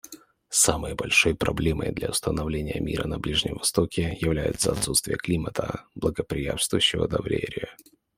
[0.49, 7.67] Самой большой проблемой для установления мира на Ближнем Востоке является отсутствие климата, благоприятствующего доверию.